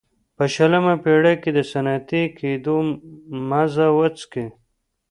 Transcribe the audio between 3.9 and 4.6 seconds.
وڅکي.